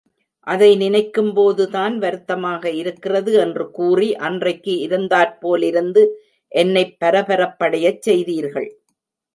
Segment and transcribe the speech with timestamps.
[0.47, 6.03] அதை நினைக்கும்போதுதான் வருத்தமாக இருக்கிறது என்று கூறி அன்றைக்கு இருந்தாற் போலிருந்து
[6.51, 8.69] என்னைப் பரபரப்படையச் செய்தீர்கள்.